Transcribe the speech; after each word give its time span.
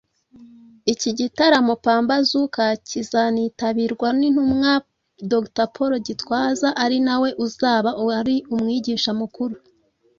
Iki 0.93 1.09
gitaramo 1.19 1.73
Pambazuka 1.85 2.63
kizanitabirwa 2.87 4.07
n’Intumwa 4.19 4.73
Dr 5.31 5.67
Paul 5.75 5.91
Gitwaza 6.07 6.69
ari 6.83 6.97
nawe 7.07 7.29
uzaba 7.45 7.89
ari 8.19 8.35
umwigisha 8.53 9.11
mukuru 9.19 9.55